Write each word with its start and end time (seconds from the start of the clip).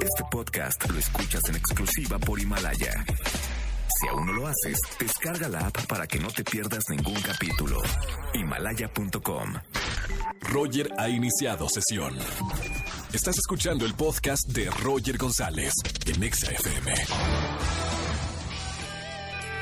Este 0.00 0.24
podcast 0.30 0.90
lo 0.90 0.98
escuchas 0.98 1.42
en 1.48 1.56
exclusiva 1.56 2.18
por 2.18 2.40
Himalaya. 2.40 3.04
Si 4.00 4.08
aún 4.08 4.26
no 4.26 4.32
lo 4.32 4.46
haces, 4.46 4.78
descarga 4.98 5.48
la 5.48 5.66
app 5.66 5.86
para 5.86 6.06
que 6.06 6.18
no 6.18 6.28
te 6.28 6.42
pierdas 6.42 6.84
ningún 6.88 7.20
capítulo. 7.20 7.80
Himalaya.com. 8.34 9.54
Roger 10.42 10.90
ha 10.98 11.08
iniciado 11.08 11.68
sesión. 11.68 12.16
Estás 13.12 13.36
escuchando 13.38 13.84
el 13.84 13.94
podcast 13.94 14.48
de 14.48 14.70
Roger 14.70 15.18
González 15.18 15.74
en 16.06 16.22
Exa 16.22 16.50
FM. 16.52 16.94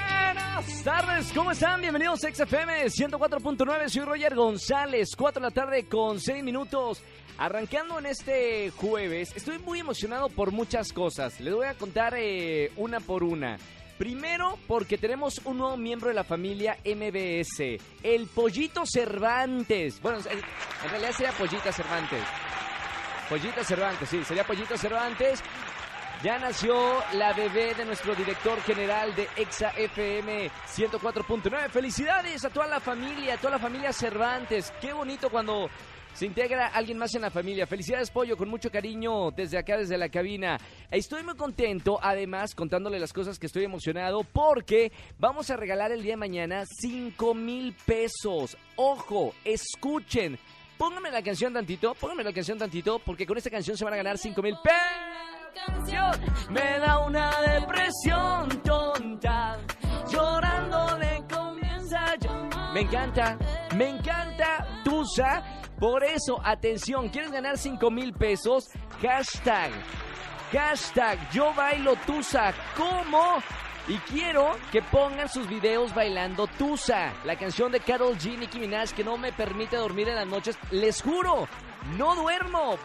Buenas 0.06 0.82
tardes, 0.84 1.32
¿cómo 1.34 1.50
están? 1.50 1.80
Bienvenidos 1.80 2.24
a 2.24 2.32
XFM 2.32 2.84
104.9, 2.86 3.88
soy 3.88 4.04
Roger 4.04 4.34
González, 4.34 5.10
4 5.16 5.40
de 5.40 5.48
la 5.48 5.54
tarde 5.54 5.86
con 5.86 6.20
6 6.20 6.44
minutos. 6.44 7.02
Arrancando 7.38 8.00
en 8.00 8.06
este 8.06 8.70
jueves, 8.70 9.32
estoy 9.36 9.60
muy 9.60 9.78
emocionado 9.78 10.28
por 10.28 10.50
muchas 10.50 10.92
cosas. 10.92 11.38
Les 11.38 11.54
voy 11.54 11.66
a 11.66 11.74
contar 11.74 12.14
eh, 12.16 12.72
una 12.74 12.98
por 12.98 13.22
una. 13.22 13.56
Primero, 13.96 14.58
porque 14.66 14.98
tenemos 14.98 15.40
un 15.44 15.58
nuevo 15.58 15.76
miembro 15.76 16.08
de 16.08 16.14
la 16.14 16.24
familia 16.24 16.78
MBS, 16.84 17.80
el 18.02 18.26
Pollito 18.26 18.84
Cervantes. 18.84 20.00
Bueno, 20.00 20.18
en 20.18 20.90
realidad 20.90 21.12
sería 21.12 21.32
Pollita 21.32 21.72
Cervantes. 21.72 22.22
Pollita 23.28 23.62
Cervantes, 23.62 24.08
sí, 24.08 24.24
sería 24.24 24.44
Pollito 24.44 24.76
Cervantes. 24.76 25.40
Ya 26.24 26.40
nació 26.40 27.04
la 27.12 27.32
bebé 27.32 27.74
de 27.74 27.84
nuestro 27.84 28.16
director 28.16 28.60
general 28.62 29.14
de 29.14 29.28
Exa 29.36 29.68
FM 29.76 30.50
104.9. 30.66 31.70
Felicidades 31.70 32.44
a 32.44 32.50
toda 32.50 32.66
la 32.66 32.80
familia, 32.80 33.34
a 33.34 33.36
toda 33.36 33.52
la 33.52 33.58
familia 33.60 33.92
Cervantes. 33.92 34.72
Qué 34.80 34.92
bonito 34.92 35.30
cuando 35.30 35.70
se 36.18 36.26
integra 36.26 36.66
alguien 36.66 36.98
más 36.98 37.14
en 37.14 37.22
la 37.22 37.30
familia. 37.30 37.64
Felicidades, 37.64 38.10
Pollo, 38.10 38.36
con 38.36 38.48
mucho 38.48 38.72
cariño 38.72 39.30
desde 39.30 39.56
acá, 39.56 39.76
desde 39.76 39.96
la 39.96 40.08
cabina. 40.08 40.58
Estoy 40.90 41.22
muy 41.22 41.36
contento, 41.36 42.00
además, 42.02 42.56
contándole 42.56 42.98
las 42.98 43.12
cosas 43.12 43.38
que 43.38 43.46
estoy 43.46 43.62
emocionado, 43.62 44.24
porque 44.24 44.90
vamos 45.20 45.48
a 45.50 45.56
regalar 45.56 45.92
el 45.92 46.02
día 46.02 46.14
de 46.14 46.16
mañana 46.16 46.64
5 46.66 47.34
mil 47.34 47.72
pesos. 47.86 48.56
Ojo, 48.74 49.32
escuchen. 49.44 50.40
Pónganme 50.76 51.12
la 51.12 51.22
canción 51.22 51.52
tantito, 51.52 51.94
pónganme 51.94 52.24
la 52.24 52.32
canción 52.32 52.58
tantito, 52.58 52.98
porque 52.98 53.24
con 53.24 53.38
esta 53.38 53.50
canción 53.50 53.76
se 53.76 53.84
van 53.84 53.94
a 53.94 53.98
ganar 53.98 54.18
5 54.18 54.42
mil 54.42 54.56
pesos. 54.60 56.20
Me 56.50 56.80
da 56.80 56.98
una 56.98 57.30
depresión 57.42 58.60
tonta, 58.64 59.56
llorando 60.10 60.98
le 60.98 61.22
comienza 61.32 62.06
a 62.06 62.16
llamar. 62.16 62.74
Me 62.74 62.80
encanta, 62.80 63.38
me 63.76 63.90
encanta 63.90 64.82
Tusa. 64.82 65.67
Por 65.78 66.02
eso, 66.02 66.40
atención, 66.44 67.08
¿quieres 67.08 67.30
ganar 67.30 67.56
5 67.56 67.90
mil 67.90 68.12
pesos? 68.12 68.68
Hashtag, 69.00 69.70
hashtag, 70.52 71.30
yo 71.30 71.54
bailo 71.54 71.94
Tusa. 72.04 72.52
¿Cómo? 72.76 73.36
Y 73.86 73.96
quiero 73.98 74.56
que 74.72 74.82
pongan 74.82 75.28
sus 75.28 75.48
videos 75.48 75.94
bailando 75.94 76.48
Tusa, 76.58 77.14
la 77.24 77.38
canción 77.38 77.70
de 77.70 77.78
Carol 77.78 78.18
G, 78.18 78.36
Nicki 78.36 78.58
Minaj, 78.58 78.92
que 78.92 79.04
no 79.04 79.16
me 79.16 79.32
permite 79.32 79.76
dormir 79.76 80.08
en 80.08 80.16
las 80.16 80.26
noches. 80.26 80.58
Les 80.72 81.00
juro, 81.00 81.46
no 81.96 82.14
duermo. 82.16 82.76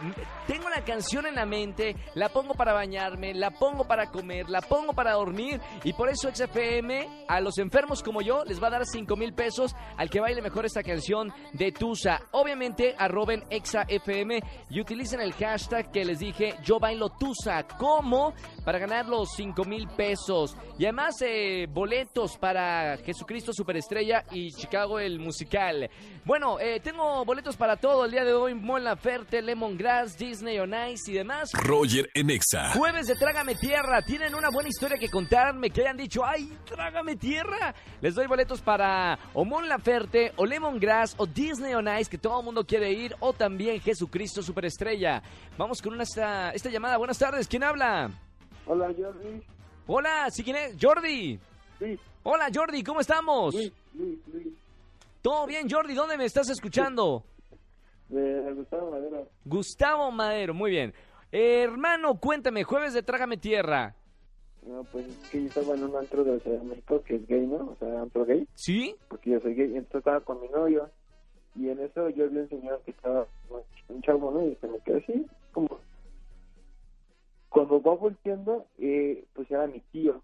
Tengo 0.46 0.68
la 0.68 0.84
canción 0.84 1.26
en 1.26 1.34
la 1.34 1.46
mente, 1.46 1.96
la 2.14 2.28
pongo 2.28 2.54
para 2.54 2.72
bañarme, 2.72 3.34
la 3.34 3.50
pongo 3.50 3.84
para 3.84 4.10
comer, 4.10 4.48
la 4.48 4.60
pongo 4.60 4.92
para 4.92 5.12
dormir. 5.12 5.60
Y 5.82 5.92
por 5.92 6.08
eso 6.08 6.30
XFM, 6.32 7.26
a 7.28 7.40
los 7.40 7.58
enfermos 7.58 8.02
como 8.02 8.22
yo, 8.22 8.44
les 8.44 8.62
va 8.62 8.68
a 8.68 8.70
dar 8.70 8.86
5 8.86 9.16
mil 9.16 9.34
pesos 9.34 9.74
al 9.96 10.10
que 10.10 10.20
baile 10.20 10.42
mejor 10.42 10.64
esta 10.66 10.82
canción 10.82 11.32
de 11.52 11.72
Tusa. 11.72 12.20
Obviamente, 12.32 12.94
arroben 12.98 13.44
ExaFM 13.50 14.40
y 14.70 14.80
utilicen 14.80 15.20
el 15.20 15.32
hashtag 15.32 15.90
que 15.90 16.04
les 16.04 16.18
dije, 16.18 16.54
yo 16.62 16.78
bailo 16.78 17.10
Tusa. 17.10 17.66
¿Cómo? 17.78 18.34
Para 18.64 18.78
ganar 18.78 19.06
los 19.06 19.30
5 19.36 19.64
mil 19.64 19.88
pesos. 19.88 20.56
Y 20.78 20.84
además, 20.84 21.16
eh, 21.22 21.66
boletos 21.70 22.36
para 22.38 22.96
Jesucristo 22.98 23.52
Superestrella 23.52 24.24
y 24.30 24.52
Chicago 24.52 24.98
el 24.98 25.18
musical. 25.18 25.90
Bueno, 26.24 26.58
eh, 26.60 26.80
tengo 26.80 27.24
boletos 27.24 27.56
para 27.56 27.76
todo 27.76 28.04
el 28.04 28.10
día 28.10 28.24
de 28.24 28.32
hoy. 28.32 28.54
Mon 28.54 28.84
Laferte, 28.94 29.42
Lemongrass, 29.42 30.16
Disney 30.16 30.56
on 30.60 30.72
Ice 30.92 31.10
y 31.10 31.14
demás. 31.14 31.50
Roger 31.52 32.08
en 32.14 32.30
Exa. 32.30 32.70
Jueves 32.74 33.08
de 33.08 33.16
Trágame 33.16 33.56
Tierra. 33.56 34.02
Tienen 34.02 34.36
una 34.36 34.50
buena 34.50 34.68
historia 34.68 34.96
que 34.96 35.08
contarme, 35.08 35.70
que 35.70 35.80
hayan 35.80 35.96
dicho, 35.96 36.24
¡ay, 36.24 36.56
trágame 36.64 37.16
tierra! 37.16 37.74
Les 38.00 38.14
doy 38.14 38.28
boletos 38.28 38.60
para 38.60 39.18
o 39.32 39.44
Mon 39.44 39.68
Laferte, 39.68 40.32
o 40.36 40.46
Lemongrass, 40.46 41.16
o 41.18 41.26
Disney 41.26 41.74
on 41.74 41.88
Ice, 41.98 42.08
que 42.08 42.18
todo 42.18 42.38
el 42.38 42.44
mundo 42.44 42.64
quiere 42.64 42.92
ir, 42.92 43.16
o 43.18 43.32
también 43.32 43.80
Jesucristo 43.80 44.44
Superestrella. 44.44 45.20
Vamos 45.58 45.82
con 45.82 45.94
una, 45.94 46.04
esta, 46.04 46.52
esta 46.52 46.70
llamada. 46.70 46.96
Buenas 46.96 47.18
tardes, 47.18 47.48
¿quién 47.48 47.64
habla? 47.64 48.12
Hola, 48.64 48.94
Jordi. 48.96 49.42
Hola, 49.88 50.28
¿sí 50.30 50.44
quién 50.44 50.54
es? 50.54 50.76
Jordi. 50.80 51.40
Sí, 51.80 51.98
Hola, 52.22 52.46
Jordi, 52.54 52.84
¿cómo 52.84 53.00
estamos? 53.00 53.54
Luis, 53.54 53.72
Luis, 53.92 54.18
Luis. 54.32 54.54
¿Todo 55.20 55.48
bien, 55.48 55.68
Jordi? 55.68 55.94
¿Dónde 55.94 56.16
me 56.16 56.26
estás 56.26 56.48
escuchando? 56.48 57.24
De 58.14 58.52
Gustavo 58.52 58.90
Madera. 58.92 59.24
Gustavo 59.44 60.10
Madero, 60.12 60.54
muy 60.54 60.70
bien. 60.70 60.94
Eh, 61.32 61.62
hermano, 61.64 62.20
cuéntame, 62.20 62.62
jueves 62.62 62.94
de 62.94 63.02
Trágame 63.02 63.36
Tierra. 63.36 63.96
No, 64.62 64.84
pues 64.84 65.06
es 65.06 65.28
que 65.30 65.42
yo 65.42 65.48
estaba 65.48 65.74
en 65.74 65.82
un 65.82 65.96
antro 65.96 66.22
de 66.22 66.38
Ciudad 66.40 66.58
de 66.58 66.64
México 66.64 67.02
que 67.02 67.16
es 67.16 67.26
gay, 67.26 67.44
¿no? 67.44 67.70
O 67.72 67.76
sea, 67.78 68.00
antro 68.00 68.24
gay, 68.24 68.46
¿Sí? 68.54 68.94
porque 69.08 69.30
yo 69.30 69.40
soy 69.40 69.54
gay. 69.54 69.66
Entonces 69.76 69.96
estaba 69.96 70.20
con 70.20 70.40
mi 70.40 70.48
novio. 70.48 70.88
Y 71.56 71.68
en 71.68 71.80
eso 71.80 72.08
yo 72.10 72.28
vi 72.30 72.38
un 72.38 72.48
señor 72.48 72.80
que 72.84 72.92
estaba, 72.92 73.26
un 73.88 74.02
chavo, 74.02 74.30
¿no? 74.30 74.46
Y 74.46 74.54
se 74.56 74.68
me 74.68 74.78
quedé 74.80 74.98
así, 74.98 75.26
como. 75.52 75.80
Cuando 77.48 77.82
va 77.82 77.94
volteando, 77.94 78.66
eh, 78.78 79.24
pues 79.34 79.50
era 79.50 79.66
mi 79.66 79.80
tío. 79.92 80.22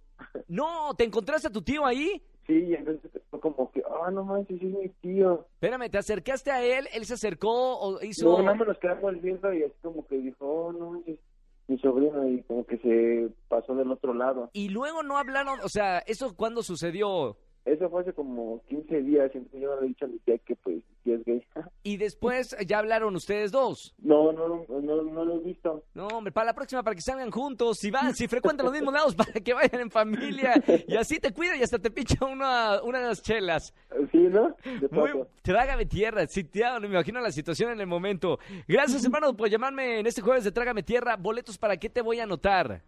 No, 0.48 0.94
¿te 0.96 1.04
encontraste 1.04 1.48
a 1.48 1.52
tu 1.52 1.62
tío 1.62 1.84
ahí? 1.84 2.22
Sí, 2.50 2.64
y 2.64 2.74
entonces 2.74 3.12
fue 3.30 3.38
como 3.38 3.70
que, 3.70 3.80
ah, 3.88 4.10
no 4.10 4.24
manches, 4.24 4.60
es 4.60 4.72
mi 4.72 4.88
tío. 5.00 5.46
Espérame, 5.54 5.88
¿te 5.88 5.98
acercaste 5.98 6.50
a 6.50 6.64
él? 6.64 6.88
¿Él 6.92 7.04
se 7.04 7.14
acercó 7.14 7.78
o 7.78 8.02
hizo...? 8.02 8.24
Luego 8.24 8.42
nada 8.42 8.56
más 8.56 8.66
nos 8.66 8.78
quedamos 8.78 9.22
viendo 9.22 9.54
y 9.54 9.62
así 9.62 9.74
como 9.80 10.04
que 10.08 10.18
dijo, 10.18 10.44
oh, 10.44 10.72
no 10.72 10.90
manches, 10.90 11.20
mi 11.68 11.78
sobrino. 11.78 12.28
Y 12.28 12.42
como 12.42 12.66
que 12.66 12.78
se 12.78 13.28
pasó 13.46 13.76
del 13.76 13.92
otro 13.92 14.14
lado. 14.14 14.50
Y 14.52 14.70
luego 14.70 15.04
no 15.04 15.16
hablaron, 15.16 15.60
o 15.60 15.68
sea, 15.68 16.00
¿eso 16.00 16.34
cuándo 16.34 16.64
sucedió? 16.64 17.36
Eso 17.64 17.90
fue 17.90 18.00
hace 18.00 18.12
como 18.14 18.62
15 18.68 19.02
días, 19.02 19.30
entonces 19.34 19.60
yo 19.60 19.78
le 19.78 19.86
he 19.86 19.88
dicho 19.90 20.06
a 20.06 20.08
mi 20.08 20.18
tía 20.20 20.38
que 20.38 20.56
pues 20.56 20.82
que 21.04 21.14
es 21.14 21.24
gay. 21.24 21.44
Y 21.82 21.96
después 21.96 22.56
ya 22.66 22.78
hablaron 22.78 23.14
ustedes 23.16 23.52
dos. 23.52 23.94
No, 23.98 24.32
no, 24.32 24.48
no, 24.48 24.80
no, 24.80 25.02
no 25.02 25.24
lo 25.24 25.36
he 25.36 25.38
visto. 25.40 25.82
No, 25.94 26.08
hombre, 26.08 26.32
para 26.32 26.46
la 26.46 26.54
próxima, 26.54 26.82
para 26.82 26.94
que 26.94 27.02
salgan 27.02 27.30
juntos, 27.30 27.78
si 27.78 27.90
van, 27.90 28.14
si 28.14 28.28
frecuentan 28.28 28.64
los 28.66 28.72
mismos 28.74 28.92
lados, 28.94 29.14
para 29.16 29.32
que 29.32 29.52
vayan 29.54 29.80
en 29.80 29.90
familia. 29.90 30.54
Y 30.86 30.96
así 30.96 31.18
te 31.18 31.32
cuida 31.32 31.56
y 31.56 31.62
hasta 31.62 31.78
te 31.78 31.90
picha 31.90 32.24
una, 32.24 32.82
una 32.82 33.00
de 33.00 33.06
las 33.08 33.22
chelas. 33.22 33.74
Sí, 34.10 34.18
¿no? 34.18 34.54
De 34.64 34.88
Muy, 34.90 35.10
paso. 35.10 35.28
trágame 35.42 35.86
tierra, 35.86 36.26
sí, 36.26 36.44
tía, 36.44 36.74
no 36.74 36.80
me 36.88 36.94
imagino 36.94 37.20
la 37.20 37.32
situación 37.32 37.72
en 37.72 37.80
el 37.80 37.86
momento. 37.86 38.38
Gracias, 38.68 39.04
hermano, 39.04 39.36
por 39.36 39.48
llamarme 39.48 40.00
en 40.00 40.06
este 40.06 40.22
jueves 40.22 40.44
de 40.44 40.52
Trágame 40.52 40.82
Tierra. 40.82 41.16
Boletos 41.16 41.58
para 41.58 41.76
qué 41.76 41.88
te 41.90 42.02
voy 42.02 42.20
a 42.20 42.24
anotar. 42.24 42.82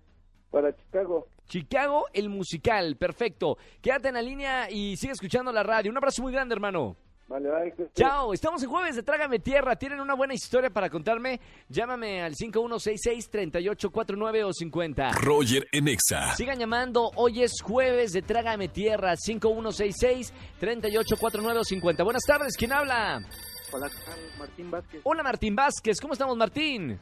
Para 0.53 0.73
Chicago. 0.77 1.27
Chicago, 1.49 2.05
el 2.13 2.29
musical, 2.29 2.95
perfecto. 2.97 3.57
Quédate 3.81 4.07
en 4.09 4.15
la 4.15 4.23
línea 4.23 4.71
y 4.71 4.97
sigue 4.97 5.15
escuchando 5.15 5.51
la 5.51 5.63
radio. 5.65 5.91
Un 5.91 5.97
abrazo 5.97 6.23
muy 6.23 6.33
grande, 6.33 6.55
hermano. 6.55 6.95
Vale, 7.29 7.49
vale. 7.49 7.73
que- 7.73 7.89
Chao, 7.95 8.35
estamos 8.35 8.63
en 8.63 8.69
jueves 8.69 8.95
de 8.97 9.03
Trágame 9.03 9.39
Tierra. 9.39 9.75
¿Tienen 9.77 10.01
una 10.01 10.13
buena 10.15 10.35
historia 10.35 10.69
para 10.69 10.91
contarme? 10.91 11.41
Llámame 11.71 12.21
al 12.23 12.35
5166-3849 12.35 14.45
o 14.45 14.53
50. 14.53 15.13
Roger 15.13 15.67
en 15.73 15.89
Exa. 15.89 16.35
Sigan 16.35 16.59
llamando, 16.59 17.11
hoy 17.17 17.43
es 17.43 17.53
jueves 17.63 18.13
de 18.13 18.21
Trágame 18.23 18.69
Tierra, 18.69 19.15
5166-3849 19.17 21.59
o 21.61 21.65
50. 21.65 22.03
Buenas 22.05 22.23
tardes, 22.27 22.55
¿quién 22.57 22.73
habla? 22.73 23.21
Hola, 23.73 23.91
Martín 24.39 24.71
Vázquez. 24.71 25.01
Hola 25.05 25.23
Martín 25.23 25.57
Vázquez, 25.57 25.99
¿cómo 26.01 26.13
estamos 26.13 26.37
Martín? 26.37 27.01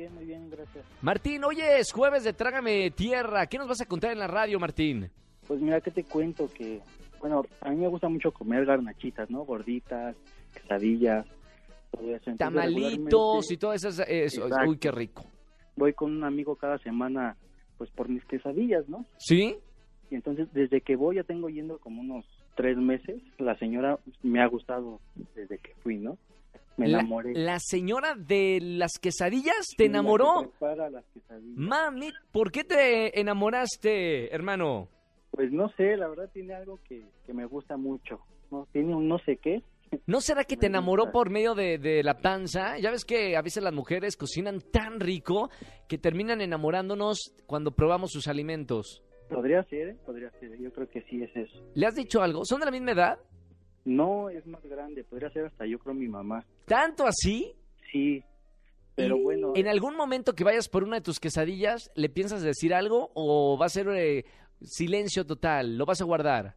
Bien, 0.00 0.14
bien, 0.14 0.14
muy 0.14 0.24
bien, 0.24 0.50
gracias. 0.50 0.84
Martín, 1.02 1.44
hoy 1.44 1.60
es 1.60 1.92
jueves 1.92 2.24
de 2.24 2.32
Trágame 2.32 2.90
Tierra. 2.90 3.46
¿Qué 3.46 3.58
nos 3.58 3.68
vas 3.68 3.82
a 3.82 3.86
contar 3.86 4.12
en 4.12 4.18
la 4.18 4.26
radio, 4.26 4.58
Martín? 4.58 5.10
Pues 5.46 5.60
mira, 5.60 5.78
que 5.82 5.90
te 5.90 6.04
cuento 6.04 6.48
que, 6.48 6.80
bueno, 7.20 7.44
a 7.60 7.68
mí 7.68 7.76
me 7.76 7.88
gusta 7.88 8.08
mucho 8.08 8.32
comer 8.32 8.64
garnachitas, 8.64 9.28
¿no? 9.28 9.44
Gorditas, 9.44 10.16
quesadillas, 10.54 11.26
todo 11.90 12.14
eso. 12.14 12.30
Entonces, 12.30 12.38
Tamalitos 12.38 13.50
y 13.50 13.58
todas 13.58 13.84
esas... 13.84 14.08
Eso, 14.08 14.48
uy, 14.66 14.78
qué 14.78 14.90
rico. 14.90 15.26
Voy 15.76 15.92
con 15.92 16.12
un 16.12 16.24
amigo 16.24 16.56
cada 16.56 16.78
semana, 16.78 17.36
pues 17.76 17.90
por 17.90 18.08
mis 18.08 18.24
quesadillas, 18.24 18.88
¿no? 18.88 19.04
¿Sí? 19.18 19.58
Y 20.10 20.14
entonces, 20.14 20.48
desde 20.54 20.80
que 20.80 20.96
voy, 20.96 21.16
ya 21.16 21.24
tengo 21.24 21.50
yendo 21.50 21.78
como 21.78 22.00
unos 22.00 22.24
tres 22.56 22.78
meses, 22.78 23.20
la 23.36 23.54
señora 23.58 23.98
me 24.22 24.40
ha 24.40 24.46
gustado 24.46 24.98
desde 25.34 25.58
que 25.58 25.74
fui, 25.82 25.98
¿no? 25.98 26.16
Me 26.76 26.88
La, 26.88 27.00
enamoré. 27.00 27.34
la 27.34 27.58
señora 27.60 28.14
de 28.14 28.58
las 28.62 28.92
quesadillas 29.00 29.66
te 29.76 29.84
enamoró. 29.86 30.50
prepara 30.58 30.88
las 30.88 31.04
quesadillas. 31.12 31.56
Mami, 31.56 32.10
¿por 32.32 32.50
qué 32.50 32.64
te 32.64 33.20
enamoraste, 33.20 34.34
hermano? 34.34 34.88
Pues 35.30 35.52
no 35.52 35.68
sé, 35.76 35.96
la 35.96 36.08
verdad 36.08 36.30
tiene 36.32 36.54
algo 36.54 36.78
que, 36.88 37.02
que 37.26 37.32
me 37.34 37.44
gusta 37.44 37.76
mucho, 37.76 38.20
¿no? 38.50 38.66
Tiene 38.72 38.94
un 38.94 39.08
no 39.08 39.18
sé 39.20 39.36
qué, 39.36 39.62
¿No 40.06 40.20
será 40.20 40.44
que 40.44 40.56
te 40.56 40.66
enamoró 40.66 41.10
por 41.10 41.30
medio 41.30 41.54
de, 41.54 41.76
de 41.78 42.02
la 42.04 42.18
panza? 42.18 42.78
Ya 42.78 42.90
ves 42.92 43.04
que 43.04 43.36
a 43.36 43.42
veces 43.42 43.62
las 43.62 43.72
mujeres 43.74 44.16
cocinan 44.16 44.60
tan 44.60 45.00
rico 45.00 45.50
que 45.88 45.98
terminan 45.98 46.40
enamorándonos 46.40 47.18
cuando 47.46 47.72
probamos 47.72 48.10
sus 48.12 48.28
alimentos. 48.28 49.02
Podría 49.28 49.62
ser, 49.64 49.88
¿eh? 49.90 49.96
podría 50.06 50.30
ser. 50.38 50.56
Yo 50.60 50.72
creo 50.72 50.88
que 50.88 51.02
sí 51.02 51.22
es 51.22 51.30
eso. 51.36 51.60
¿Le 51.74 51.86
has 51.86 51.94
dicho 51.94 52.22
algo? 52.22 52.44
¿Son 52.44 52.58
de 52.60 52.66
la 52.66 52.72
misma 52.72 52.92
edad? 52.92 53.18
No, 53.84 54.28
es 54.30 54.46
más 54.46 54.62
grande. 54.64 55.04
Podría 55.04 55.30
ser 55.30 55.46
hasta 55.46 55.66
yo 55.66 55.78
creo 55.78 55.94
mi 55.94 56.08
mamá. 56.08 56.44
¿Tanto 56.66 57.06
así? 57.06 57.52
Sí, 57.92 58.22
pero 58.94 59.16
Y 59.16 59.22
bueno. 59.22 59.52
¿En 59.56 59.68
algún 59.68 59.96
momento 59.96 60.34
que 60.34 60.44
vayas 60.44 60.68
por 60.68 60.84
una 60.84 60.96
de 60.96 61.02
tus 61.02 61.18
quesadillas, 61.20 61.90
le 61.94 62.08
piensas 62.08 62.42
decir 62.42 62.74
algo 62.74 63.10
o 63.14 63.56
va 63.58 63.66
a 63.66 63.70
ser 63.70 63.88
eh, 63.90 64.24
silencio 64.62 65.24
total? 65.26 65.76
¿Lo 65.78 65.86
vas 65.86 66.00
a 66.00 66.04
guardar? 66.04 66.54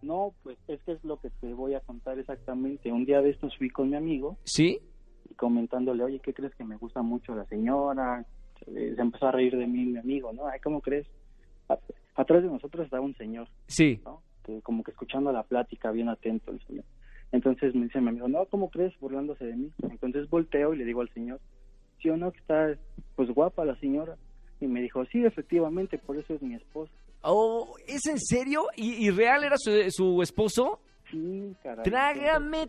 No, 0.00 0.34
pues 0.42 0.58
es 0.66 0.82
que 0.82 0.92
es 0.92 1.04
lo 1.04 1.20
que 1.20 1.30
te 1.30 1.52
voy 1.54 1.74
a 1.74 1.80
contar 1.80 2.18
exactamente. 2.18 2.90
Un 2.90 3.04
día 3.04 3.20
de 3.22 3.30
estos 3.30 3.56
fui 3.56 3.70
con 3.70 3.90
mi 3.90 3.96
amigo 3.96 4.36
¿Sí? 4.44 4.80
y 5.30 5.34
comentándole, 5.34 6.02
oye, 6.02 6.18
¿qué 6.20 6.34
crees 6.34 6.54
que 6.56 6.64
me 6.64 6.76
gusta 6.76 7.02
mucho 7.02 7.34
la 7.36 7.44
señora? 7.46 8.24
Se, 8.64 8.94
se 8.96 9.00
empezó 9.00 9.26
a 9.28 9.32
reír 9.32 9.56
de 9.56 9.66
mí 9.66 9.84
mi 9.84 9.98
amigo, 9.98 10.32
¿no? 10.32 10.46
Ay, 10.48 10.58
¿cómo 10.60 10.80
crees? 10.80 11.06
Atrás 12.16 12.42
de 12.42 12.48
nosotros 12.48 12.84
estaba 12.84 13.02
un 13.04 13.14
señor, 13.14 13.48
Sí. 13.68 14.00
¿no? 14.04 14.22
Como 14.62 14.82
que 14.82 14.90
escuchando 14.90 15.32
la 15.32 15.42
plática, 15.42 15.90
bien 15.90 16.08
atento 16.08 16.50
el 16.52 16.60
señor. 16.66 16.84
Entonces 17.32 17.74
me 17.74 17.84
dice 17.84 18.00
mi 18.00 18.08
amigo, 18.08 18.28
no, 18.28 18.44
¿cómo 18.46 18.70
crees? 18.70 18.92
Burlándose 19.00 19.44
de 19.46 19.56
mí. 19.56 19.70
Entonces 19.82 20.28
volteo 20.28 20.74
y 20.74 20.78
le 20.78 20.84
digo 20.84 21.00
al 21.00 21.08
señor, 21.14 21.40
¿sí 22.00 22.10
o 22.10 22.16
no 22.16 22.30
que 22.32 22.38
está, 22.40 22.74
pues 23.16 23.30
guapa 23.30 23.64
la 23.64 23.76
señora? 23.76 24.16
Y 24.60 24.66
me 24.66 24.80
dijo, 24.80 25.04
sí, 25.06 25.24
efectivamente, 25.24 25.98
por 25.98 26.16
eso 26.16 26.34
es 26.34 26.42
mi 26.42 26.54
esposa. 26.54 26.92
Oh, 27.22 27.74
¿Es 27.86 28.06
en 28.06 28.18
serio? 28.18 28.66
¿Y, 28.76 29.06
y 29.06 29.10
real 29.10 29.44
era 29.44 29.56
su, 29.56 29.70
su 29.90 30.22
esposo? 30.22 30.80
Sí, 31.10 31.54
caray. 31.62 31.84
¡Trágame 31.84 32.66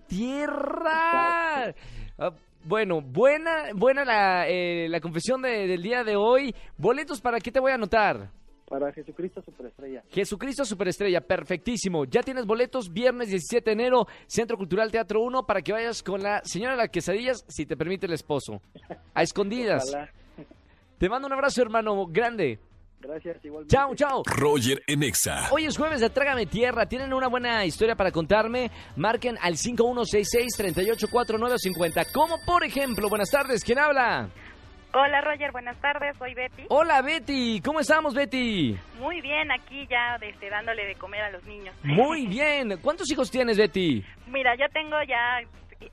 tierra! 0.78 1.74
Ah, 2.18 2.32
bueno, 2.66 3.02
buena, 3.02 3.66
buena 3.76 4.06
la, 4.06 4.48
eh, 4.48 4.88
la 4.90 5.00
confesión 5.02 5.42
de- 5.42 5.68
del 5.68 5.82
día 5.82 6.04
de 6.04 6.16
hoy. 6.16 6.56
¿Boletos 6.78 7.20
para 7.22 7.40
qué 7.40 7.52
te 7.52 7.60
voy 7.60 7.72
a 7.72 7.76
anotar? 7.76 8.30
Para 8.74 8.92
Jesucristo 8.92 9.42
Superestrella. 9.44 10.04
Jesucristo 10.10 10.66
Superestrella, 10.66 11.22
perfectísimo. 11.22 12.06
Ya 12.06 12.24
tienes 12.24 12.48
boletos 12.48 12.92
viernes 12.92 13.30
17 13.30 13.70
de 13.70 13.72
enero, 13.72 14.08
Centro 14.26 14.58
Cultural 14.58 14.92
Teatro 14.92 15.22
1, 15.22 15.46
para 15.46 15.62
que 15.62 15.72
vayas 15.72 16.02
con 16.02 16.24
la 16.24 16.42
señora 16.44 16.72
de 16.72 16.78
las 16.78 16.90
quesadillas, 16.90 17.46
si 17.48 17.68
te 17.68 17.78
permite 17.78 18.08
el 18.08 18.14
esposo. 18.14 18.64
A 19.14 19.22
escondidas. 19.22 19.90
Ojalá. 19.90 20.10
Te 20.98 21.08
mando 21.08 21.28
un 21.28 21.34
abrazo, 21.34 21.62
hermano, 21.62 22.08
grande. 22.08 22.58
Gracias, 23.00 23.46
igualmente. 23.46 23.76
Chao, 23.76 23.94
chao. 23.94 24.24
Roger 24.26 24.82
en 24.88 25.04
Exa. 25.04 25.50
Hoy 25.52 25.66
es 25.66 25.78
jueves 25.78 26.02
de 26.02 26.10
Trágame 26.10 26.48
Tierra. 26.48 26.88
¿Tienen 26.88 27.14
una 27.14 27.28
buena 27.28 27.64
historia 27.68 27.96
para 27.96 28.12
contarme? 28.12 28.72
Marquen 28.96 29.38
al 29.40 29.54
5166-384950. 29.54 32.12
Como 32.12 32.40
por 32.44 32.64
ejemplo, 32.64 33.08
buenas 33.08 33.30
tardes, 33.30 33.64
¿quién 33.64 33.78
habla? 33.78 34.32
Hola 34.96 35.22
Roger, 35.22 35.52
buenas 35.52 35.76
tardes, 35.82 36.16
soy 36.20 36.36
Betty. 36.36 36.66
Hola 36.70 37.02
Betty, 37.02 37.60
¿cómo 37.66 37.80
estamos 37.80 38.14
Betty? 38.14 38.78
Muy 39.00 39.22
bien, 39.22 39.52
aquí 39.52 39.88
ya 39.90 40.20
desde 40.20 40.52
dándole 40.52 40.86
de 40.86 40.94
comer 40.96 41.22
a 41.24 41.32
los 41.32 41.44
niños. 41.46 41.76
Muy 41.82 42.28
bien. 42.28 42.78
¿Cuántos 42.80 43.10
hijos 43.12 43.32
tienes 43.32 43.58
Betty? 43.58 44.06
Mira, 44.28 44.56
yo 44.56 44.66
tengo 44.72 44.96
ya 45.08 45.42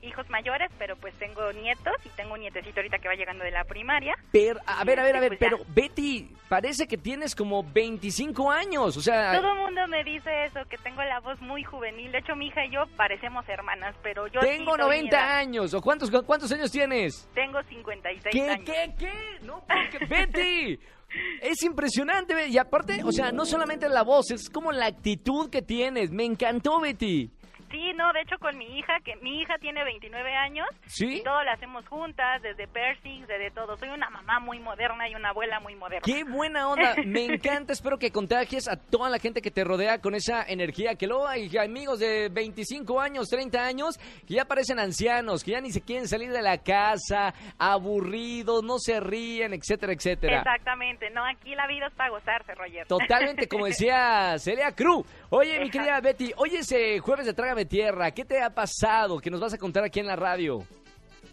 hijos 0.01 0.29
mayores, 0.29 0.69
pero 0.77 0.95
pues 0.97 1.13
tengo 1.15 1.51
nietos 1.53 1.93
y 2.05 2.09
tengo 2.09 2.33
un 2.33 2.39
nietecito 2.41 2.79
ahorita 2.79 2.99
que 2.99 3.07
va 3.07 3.15
llegando 3.15 3.43
de 3.43 3.51
la 3.51 3.63
primaria. 3.63 4.15
Pero, 4.31 4.59
a 4.65 4.83
ver, 4.83 4.99
a 4.99 5.03
ver, 5.03 5.15
a 5.17 5.19
ver, 5.19 5.37
Pues 5.37 5.39
pero 5.39 5.57
Betty, 5.73 6.29
parece 6.49 6.87
que 6.87 6.97
tienes 6.97 7.35
como 7.35 7.63
25 7.63 8.51
años, 8.51 8.97
o 8.97 9.01
sea... 9.01 9.33
Todo 9.39 9.51
el 9.53 9.59
mundo 9.59 9.87
me 9.87 10.03
dice 10.03 10.45
eso, 10.45 10.59
que 10.69 10.77
tengo 10.77 11.01
la 11.03 11.19
voz 11.19 11.39
muy 11.41 11.63
juvenil. 11.63 12.11
De 12.11 12.19
hecho, 12.19 12.35
mi 12.35 12.47
hija 12.47 12.65
y 12.65 12.71
yo 12.71 12.83
parecemos 12.97 13.47
hermanas, 13.49 13.95
pero 14.03 14.27
yo 14.27 14.39
Tengo 14.41 14.71
soy 14.71 14.79
90 14.81 15.01
mi 15.01 15.07
edad. 15.09 15.37
años. 15.37 15.73
¿O 15.73 15.81
cuántos, 15.81 16.11
cuántos 16.25 16.51
años 16.51 16.71
tienes? 16.71 17.27
Tengo 17.33 17.61
56 17.63 18.23
¿Qué, 18.31 18.49
años. 18.49 18.65
qué, 18.65 18.93
qué? 18.97 19.45
No, 19.45 19.63
porque 19.67 20.05
Betty. 20.05 20.79
Es 21.41 21.61
impresionante, 21.63 22.47
y 22.47 22.57
aparte, 22.57 23.01
o 23.03 23.11
sea, 23.11 23.33
no 23.33 23.45
solamente 23.45 23.89
la 23.89 24.01
voz, 24.01 24.31
es 24.31 24.49
como 24.49 24.71
la 24.71 24.85
actitud 24.85 25.49
que 25.49 25.61
tienes. 25.61 26.09
Me 26.09 26.23
encantó, 26.23 26.79
Betty. 26.79 27.29
Sí, 27.71 27.93
no, 27.95 28.11
de 28.11 28.21
hecho 28.21 28.37
con 28.37 28.57
mi 28.57 28.77
hija, 28.77 28.99
que 29.03 29.15
mi 29.17 29.41
hija 29.41 29.57
tiene 29.59 29.83
29 29.83 30.35
años 30.35 30.67
¿Sí? 30.85 31.17
y 31.17 31.23
todo 31.23 31.43
lo 31.43 31.51
hacemos 31.51 31.87
juntas, 31.87 32.41
desde 32.41 32.67
piercings, 32.67 33.27
desde 33.27 33.49
todo. 33.51 33.77
Soy 33.77 33.89
una 33.89 34.09
mamá 34.09 34.39
muy 34.39 34.59
moderna 34.59 35.07
y 35.07 35.15
una 35.15 35.29
abuela 35.29 35.59
muy 35.59 35.75
moderna. 35.75 36.01
Qué 36.03 36.23
buena 36.23 36.67
onda, 36.67 36.95
me 37.05 37.25
encanta, 37.25 37.73
espero 37.73 37.97
que 37.97 38.11
contagies 38.11 38.67
a 38.67 38.75
toda 38.75 39.09
la 39.09 39.19
gente 39.19 39.41
que 39.41 39.51
te 39.51 39.63
rodea 39.63 39.99
con 39.99 40.15
esa 40.15 40.43
energía, 40.43 40.95
que 40.95 41.07
luego 41.07 41.27
hay 41.27 41.55
amigos 41.57 41.99
de 41.99 42.29
25 42.29 42.99
años, 42.99 43.29
30 43.29 43.63
años, 43.63 43.97
que 44.27 44.33
ya 44.33 44.45
parecen 44.45 44.79
ancianos, 44.79 45.43
que 45.43 45.51
ya 45.51 45.61
ni 45.61 45.71
se 45.71 45.81
quieren 45.81 46.07
salir 46.07 46.31
de 46.31 46.41
la 46.41 46.57
casa, 46.57 47.33
aburridos, 47.57 48.63
no 48.63 48.79
se 48.79 48.99
ríen, 48.99 49.53
etcétera, 49.53 49.93
etcétera. 49.93 50.39
Exactamente, 50.39 51.09
no, 51.11 51.23
aquí 51.25 51.55
la 51.55 51.67
vida 51.67 51.87
es 51.87 51.93
para 51.93 52.09
gozarse, 52.09 52.53
Roger. 52.53 52.85
Totalmente, 52.87 53.47
como 53.47 53.65
decía 53.71 54.35
Celia 54.39 54.73
Cruz. 54.73 55.05
Oye, 55.29 55.59
mi 55.59 55.69
querida 55.69 56.01
Betty, 56.01 56.33
hoy 56.35 56.55
es 56.55 56.71
eh, 56.71 56.99
jueves 56.99 57.25
de 57.25 57.33
Trágame 57.33 57.60
Tierra. 57.65 58.11
¿Qué 58.11 58.25
te 58.25 58.41
ha 58.41 58.49
pasado 58.49 59.19
que 59.19 59.29
nos 59.29 59.39
vas 59.39 59.53
a 59.53 59.57
contar 59.57 59.83
aquí 59.83 59.99
en 59.99 60.07
la 60.07 60.15
radio? 60.15 60.59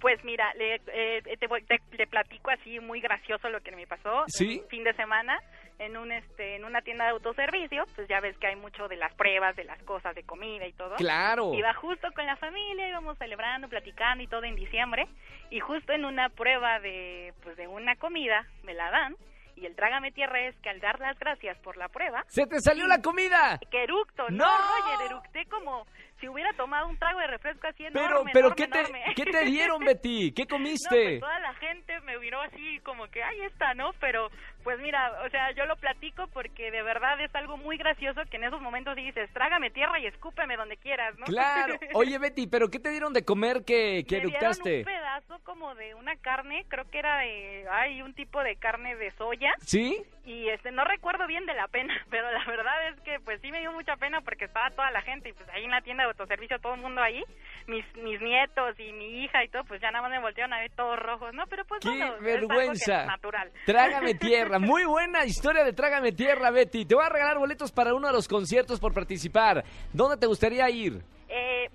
Pues 0.01 0.23
mira, 0.25 0.53
le, 0.55 0.77
eh, 0.93 1.23
te, 1.41 1.47
voy- 1.49 1.65
te- 1.65 2.07
platico 2.07 2.51
así 2.51 2.79
muy 2.81 3.01
gracioso 3.01 3.49
lo 3.49 3.61
que 3.61 3.73
me 3.75 3.87
pasó. 3.87 4.25
¿Sí? 4.29 4.61
Un 4.63 4.69
fin 4.69 4.85
de 4.85 4.95
semana 4.95 5.39
en 5.81 5.97
un 5.97 6.11
este 6.13 6.57
en 6.57 6.65
una 6.65 6.83
tienda 6.83 7.05
de 7.05 7.11
autoservicio, 7.11 7.85
pues 7.95 8.09
ya 8.09 8.21
ves 8.21 8.37
que 8.39 8.47
hay 8.49 8.57
mucho 8.57 8.87
de 8.89 8.97
las 8.97 9.13
pruebas, 9.15 9.55
de 9.57 9.65
las 9.65 9.81
cosas 9.83 10.15
de 10.15 10.23
comida 10.25 10.67
y 10.67 10.73
todo. 10.73 10.95
Claro. 10.97 11.53
Iba 11.55 11.73
justo 11.75 12.09
con 12.15 12.27
la 12.27 12.37
familia, 12.37 12.89
íbamos 12.89 13.17
celebrando, 13.19 13.69
platicando 13.69 14.23
y 14.23 14.27
todo 14.29 14.45
en 14.45 14.55
diciembre, 14.57 15.07
y 15.51 15.61
justo 15.61 15.93
en 15.93 16.05
una 16.05 16.29
prueba 16.31 16.79
de 16.81 17.33
pues 17.43 17.57
de 17.57 17.67
una 17.69 17.95
comida 17.97 18.45
me 18.65 18.75
la 18.75 18.91
dan 18.91 19.17
y 19.61 19.67
el 19.67 19.75
trágame 19.77 20.13
tierra 20.13 20.41
es 20.47 20.57
que 20.63 20.71
al 20.71 20.81
dar 20.81 20.99
las 21.01 21.19
gracias 21.19 21.59
por 21.59 21.77
la 21.77 21.89
prueba, 21.89 22.25
¡Se 22.29 22.47
te 22.47 22.61
salió 22.61 22.87
la 22.87 23.01
comida! 23.03 23.59
que 23.71 23.83
eructo, 23.85 24.25
no, 24.31 24.45
¡No! 24.45 24.47
Roger, 24.47 25.07
eructé 25.11 25.47
como 25.47 25.87
si 26.21 26.29
hubiera 26.29 26.53
tomado 26.55 26.89
un 26.89 26.99
trago 26.99 27.21
de 27.21 27.29
refresco 27.29 27.69
así 27.69 27.85
enorme, 27.87 28.31
Pero, 28.33 28.33
pero, 28.33 28.47
enorme, 28.49 28.57
¿qué 28.57 28.67
te, 28.67 28.79
enorme. 28.81 29.15
¿qué 29.15 29.25
te 29.25 29.45
dieron, 29.45 29.79
Betty? 29.85 30.33
¿Qué 30.33 30.43
No, 30.43 30.49
pues 30.49 30.59
comiste? 30.61 31.19
toda 31.21 31.39
la 31.41 31.55
gente 31.55 32.01
me 32.01 32.19
miró 32.19 32.41
así 32.43 32.81
como 32.81 33.07
que 33.09 33.23
ahí 33.23 33.41
está, 33.43 33.75
¿no? 33.75 33.93
Pero 34.01 34.29
pues 34.65 34.81
mira, 34.81 35.13
o 35.25 35.31
sea, 35.31 35.53
yo 35.53 35.65
lo 35.67 35.77
platico 35.77 36.27
porque 36.35 36.71
de 36.73 36.83
verdad 36.83 37.21
es 37.21 37.33
algo 37.35 37.57
muy 37.57 37.77
gracioso 37.79 38.21
que 38.31 38.37
en 38.37 38.45
esos 38.45 38.61
momentos 38.61 38.97
dices, 38.97 39.31
trágame 39.33 39.71
tierra 39.71 39.99
y 40.01 40.07
escúpeme 40.07 40.57
donde 40.57 40.77
quieras, 40.77 41.17
¿no? 41.19 41.27
Claro. 41.27 41.75
Oye, 41.95 42.19
Betty, 42.19 42.47
¿pero 42.49 42.69
qué 42.69 42.81
te 42.81 42.91
dieron 42.91 43.13
de 43.13 43.25
comer 43.25 43.65
que, 43.65 44.05
que 44.07 44.17
me 44.17 44.27
dieron 44.27 44.31
eructaste? 44.33 44.79
un 44.79 44.85
pedazo 45.21 45.43
como 45.45 45.75
de 45.75 45.95
una 45.95 46.17
carne, 46.17 46.65
creo 46.69 46.85
que 46.91 46.99
era 46.99 47.19
de, 47.19 47.67
ay, 47.71 48.03
un 48.03 48.15
tipo 48.15 48.43
de 48.43 48.57
carne 48.57 48.97
de 48.97 49.11
soya 49.13 49.53
¿Sí? 49.65 50.03
y 50.25 50.49
este 50.49 50.71
no 50.71 50.85
recuerdo 50.85 51.27
bien 51.27 51.47
de 51.47 51.55
la 51.55 51.69
pena, 51.69 51.95
pero 52.11 52.31
la 52.31 52.45
verdad 52.45 52.89
es 52.89 53.01
que 53.01 53.19
pues 53.21 53.41
sí 53.41 53.51
me 53.51 53.61
dio 53.61 53.73
mucha 53.73 53.97
pena 53.97 54.21
porque 54.21 54.45
estaba 54.45 54.71
toda 54.71 54.91
la 54.91 55.03
gente 55.03 55.31
y 55.31 55.33
pues 55.33 55.49
ahí 55.51 55.65
en 55.65 55.71
la 55.71 55.81
tienda 55.81 56.05
de 56.05 56.11
autoservicio 56.11 56.59
todo 56.59 56.75
el 56.75 56.81
mundo 56.81 57.03
ahí, 57.03 57.23
mis 57.67 57.85
mis 57.97 58.21
nietos 58.21 58.79
y 58.79 58.93
mi 58.93 59.25
hija 59.25 59.45
y 59.45 59.49
todo, 59.49 59.65
pues 59.65 59.81
ya 59.81 59.91
nada 59.91 60.03
más 60.03 60.11
me 60.11 60.21
voltearon 60.21 60.53
a 60.53 60.61
ver 60.61 60.71
todos 60.73 60.99
rojos, 60.99 61.33
¿no? 61.35 61.45
Pero 61.47 61.65
pues 61.65 61.81
¡Qué 61.81 61.89
bueno, 61.89 62.05
es 62.05 62.11
algo 62.13 62.19
que 62.21 62.25
vergüenza! 62.25 63.01
es 63.03 63.07
natural. 63.07 63.53
Trágame 63.67 64.15
tierra. 64.15 64.59
Muy 64.59 64.85
buena 64.85 65.25
historia 65.25 65.65
de 65.65 65.73
Trágame 65.73 66.13
tierra, 66.13 66.51
Betty. 66.51 66.85
Te 66.85 66.95
voy 66.95 67.05
a 67.05 67.09
regalar 67.09 67.39
boletos 67.39 67.73
para 67.73 67.95
uno 67.95 68.09
de 68.09 68.13
los 68.13 68.29
conciertos 68.29 68.81
por 68.81 68.93
participar. 68.95 69.65
¿Dónde 69.93 70.17
te 70.17 70.27
gustaría 70.27 70.69
ir? 70.71 71.03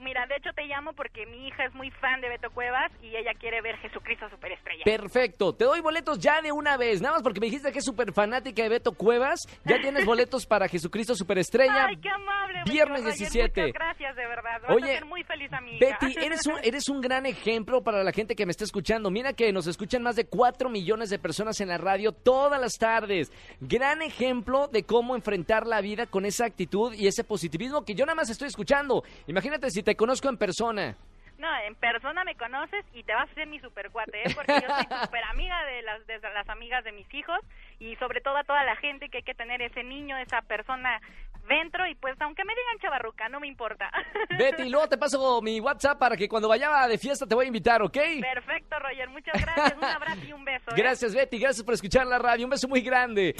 Mira, 0.03 0.25
de 0.27 0.35
hecho 0.35 0.49
te 0.53 0.65
llamo 0.65 0.93
porque 0.93 1.25
mi 1.25 1.47
hija 1.47 1.65
es 1.65 1.73
muy 1.73 1.89
fan 1.91 2.19
de 2.21 2.29
Beto 2.29 2.51
Cuevas 2.51 2.91
y 3.01 3.15
ella 3.15 3.31
quiere 3.39 3.61
ver 3.61 3.77
Jesucristo 3.77 4.29
Superestrella. 4.29 4.83
Perfecto, 4.83 5.53
te 5.55 5.65
doy 5.65 5.79
boletos 5.81 6.19
ya 6.19 6.41
de 6.41 6.51
una 6.51 6.77
vez. 6.77 7.01
Nada 7.01 7.15
más 7.15 7.23
porque 7.23 7.39
me 7.39 7.47
dijiste 7.47 7.71
que 7.71 7.79
es 7.79 7.85
súper 7.85 8.11
fanática 8.11 8.63
de 8.63 8.69
Beto 8.69 8.91
Cuevas. 8.91 9.39
Ya 9.63 9.79
tienes 9.79 10.05
boletos 10.05 10.45
para 10.45 10.67
Jesucristo 10.67 11.15
Superestrella. 11.15 11.85
Ay, 11.87 11.97
qué 11.97 12.09
amable. 12.09 12.63
Viernes 12.65 13.03
Roger, 13.03 13.17
17. 13.17 13.61
Muchas 13.61 13.73
gracias, 13.73 14.15
de 14.15 14.27
verdad. 14.27 14.61
Vas 14.61 14.71
Oye, 14.71 14.91
a 14.91 14.93
ser 14.95 15.05
muy 15.05 15.23
feliz 15.23 15.51
a 15.53 15.61
mi 15.61 15.77
hija. 15.77 15.97
Betty, 15.99 16.17
eres 16.25 16.45
un, 16.45 16.55
eres 16.63 16.89
un 16.89 17.01
gran 17.01 17.25
ejemplo 17.25 17.81
para 17.83 18.03
la 18.03 18.11
gente 18.11 18.35
que 18.35 18.45
me 18.45 18.51
está 18.51 18.65
escuchando. 18.65 19.09
Mira 19.09 19.33
que 19.33 19.51
nos 19.53 19.67
escuchan 19.67 20.03
más 20.03 20.15
de 20.15 20.25
4 20.25 20.69
millones 20.69 21.09
de 21.09 21.19
personas 21.19 21.61
en 21.61 21.69
la 21.69 21.77
radio 21.77 22.11
todas 22.11 22.59
las 22.59 22.73
tardes. 22.73 23.31
Gran 23.61 24.01
ejemplo 24.01 24.67
de 24.67 24.83
cómo 24.83 25.15
enfrentar 25.15 25.65
la 25.65 25.81
vida 25.81 26.07
con 26.07 26.25
esa 26.25 26.45
actitud 26.45 26.93
y 26.93 27.07
ese 27.07 27.23
positivismo 27.23 27.85
que 27.85 27.95
yo 27.95 28.05
nada 28.05 28.15
más 28.15 28.29
estoy 28.29 28.47
escuchando. 28.47 29.03
Imagínate 29.27 29.69
si 29.69 29.83
te 29.83 29.92
conozco 29.95 30.29
en 30.29 30.37
persona. 30.37 30.97
No, 31.37 31.49
en 31.67 31.75
persona 31.75 32.23
me 32.23 32.35
conoces 32.35 32.85
y 32.93 33.03
te 33.03 33.13
vas 33.13 33.29
a 33.29 33.33
ser 33.33 33.47
mi 33.47 33.59
super 33.59 33.89
cuate, 33.91 34.21
¿eh? 34.23 34.33
porque 34.33 34.53
yo 34.53 34.73
soy 34.73 34.85
súper 35.03 35.23
amiga 35.25 35.65
de 35.65 35.81
las, 35.81 36.05
de 36.07 36.19
las 36.19 36.47
amigas 36.47 36.83
de 36.85 36.93
mis 36.93 37.11
hijos 37.13 37.39
y 37.79 37.95
sobre 37.97 38.21
todo 38.21 38.37
a 38.37 38.43
toda 38.43 38.63
la 38.63 38.75
gente 38.77 39.09
que 39.09 39.17
hay 39.17 39.23
que 39.23 39.33
tener 39.33 39.61
ese 39.61 39.83
niño, 39.83 40.15
esa 40.17 40.41
persona 40.41 41.01
dentro 41.47 41.85
y 41.87 41.95
pues 41.95 42.15
aunque 42.21 42.45
me 42.45 42.53
digan 42.53 42.79
chavarruca, 42.79 43.27
no 43.29 43.39
me 43.39 43.47
importa. 43.47 43.91
Betty, 44.37 44.69
luego 44.69 44.87
te 44.87 44.97
paso 44.97 45.41
mi 45.41 45.59
WhatsApp 45.59 45.99
para 45.99 46.15
que 46.15 46.29
cuando 46.29 46.47
vaya 46.47 46.87
de 46.87 46.97
fiesta 46.97 47.25
te 47.25 47.35
voy 47.35 47.45
a 47.45 47.47
invitar, 47.47 47.81
¿ok? 47.81 47.97
Perfecto, 48.21 48.79
Roger, 48.79 49.09
muchas 49.09 49.41
gracias, 49.41 49.75
un 49.75 49.83
abrazo 49.83 50.21
y 50.25 50.33
un 50.33 50.45
beso. 50.45 50.71
¿eh? 50.71 50.75
Gracias, 50.77 51.13
Betty. 51.13 51.39
Gracias 51.39 51.65
por 51.65 51.73
escuchar 51.73 52.07
la 52.07 52.19
radio. 52.19 52.45
Un 52.45 52.51
beso 52.51 52.67
muy 52.67 52.81
grande. 52.81 53.35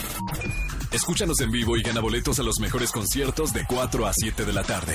Escúchanos 0.94 1.42
en 1.42 1.50
vivo 1.50 1.76
y 1.76 1.82
gana 1.82 2.02
boletos 2.02 2.40
a 2.40 2.44
los 2.44 2.60
mejores 2.60 2.92
conciertos 2.92 3.52
de 3.52 3.66
4 3.66 4.06
a 4.06 4.14
7 4.14 4.46
de 4.46 4.54
la 4.54 4.64
tarde 4.64 4.94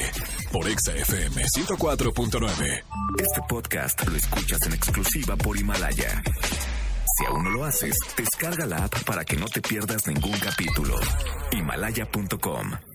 por 0.52 0.68
Exa 0.68 0.94
FM 0.94 1.42
104.9. 1.42 2.84
Este 3.18 3.40
podcast 3.48 4.08
lo 4.08 4.16
escuchas 4.16 4.62
en 4.66 4.74
exclusiva 4.74 5.36
por 5.36 5.58
Himalaya. 5.58 6.22
Si 7.16 7.24
aún 7.26 7.42
no 7.42 7.50
lo 7.50 7.64
haces, 7.64 7.98
descarga 8.16 8.64
la 8.66 8.84
app 8.84 9.02
para 9.04 9.24
que 9.24 9.36
no 9.36 9.46
te 9.46 9.60
pierdas 9.60 10.06
ningún 10.06 10.38
capítulo. 10.38 10.94
Himalaya.com 11.50 12.87